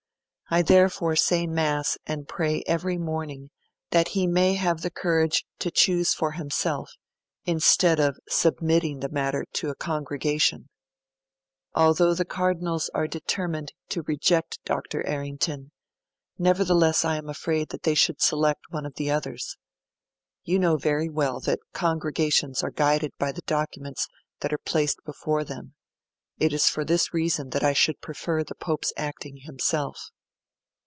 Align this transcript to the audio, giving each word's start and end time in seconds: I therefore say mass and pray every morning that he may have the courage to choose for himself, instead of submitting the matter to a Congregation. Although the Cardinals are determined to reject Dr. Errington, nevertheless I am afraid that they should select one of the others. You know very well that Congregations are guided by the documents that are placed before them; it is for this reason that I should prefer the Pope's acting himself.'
I 0.53 0.61
therefore 0.63 1.15
say 1.15 1.47
mass 1.47 1.97
and 2.05 2.27
pray 2.27 2.61
every 2.67 2.97
morning 2.97 3.51
that 3.91 4.09
he 4.09 4.27
may 4.27 4.55
have 4.55 4.81
the 4.81 4.91
courage 4.91 5.45
to 5.59 5.71
choose 5.71 6.13
for 6.13 6.33
himself, 6.33 6.91
instead 7.45 8.01
of 8.01 8.17
submitting 8.27 8.99
the 8.99 9.07
matter 9.07 9.45
to 9.53 9.69
a 9.69 9.75
Congregation. 9.75 10.67
Although 11.73 12.13
the 12.13 12.25
Cardinals 12.25 12.89
are 12.93 13.07
determined 13.07 13.71
to 13.91 14.01
reject 14.01 14.59
Dr. 14.65 15.07
Errington, 15.07 15.71
nevertheless 16.37 17.05
I 17.05 17.15
am 17.15 17.29
afraid 17.29 17.69
that 17.69 17.83
they 17.83 17.95
should 17.95 18.21
select 18.21 18.59
one 18.71 18.85
of 18.85 18.95
the 18.95 19.09
others. 19.09 19.55
You 20.43 20.59
know 20.59 20.75
very 20.75 21.07
well 21.07 21.39
that 21.39 21.61
Congregations 21.71 22.61
are 22.61 22.71
guided 22.71 23.13
by 23.17 23.31
the 23.31 23.41
documents 23.43 24.05
that 24.41 24.51
are 24.51 24.57
placed 24.57 24.97
before 25.05 25.45
them; 25.45 25.75
it 26.39 26.51
is 26.51 26.67
for 26.67 26.83
this 26.83 27.13
reason 27.13 27.51
that 27.51 27.63
I 27.63 27.71
should 27.71 28.01
prefer 28.01 28.43
the 28.43 28.55
Pope's 28.55 28.91
acting 28.97 29.37
himself.' 29.43 30.11